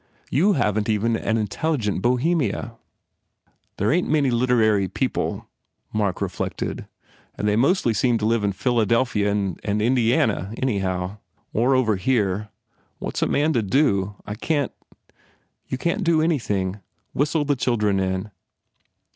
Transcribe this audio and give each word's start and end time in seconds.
You 0.31 0.53
haven 0.53 0.83
t 0.85 0.93
even 0.95 1.15
an 1.15 1.37
intelligent 1.37 2.01
Bohemia." 2.01 2.73
"There 3.77 3.93
ain 3.93 4.05
t 4.05 4.09
many 4.11 4.31
literary 4.31 4.87
people," 4.87 5.45
Mark 5.93 6.21
re 6.21 6.27
flected, 6.27 6.87
"and 7.35 7.47
they 7.47 7.55
mostly 7.55 7.93
seem 7.93 8.17
to 8.17 8.25
live 8.25 8.43
in 8.43 8.51
Phila 8.51 8.87
delphia 8.87 9.29
and 9.29 9.59
Indiana, 9.83 10.55
anyhow. 10.57 11.17
Or 11.53 11.75
over 11.75 11.97
here. 11.97 12.49
What 12.97 13.15
s 13.15 13.21
a 13.21 13.27
man 13.27 13.53
to 13.53 13.61
do? 13.61 14.15
I 14.25 14.33
can 14.33 14.69
t" 14.69 15.13
"You 15.69 15.77
can 15.77 15.99
t 15.99 16.03
do 16.03 16.19
anything. 16.19 16.79
Whistle 17.13 17.45
the 17.45 17.55
children 17.55 17.99
in. 17.99 18.31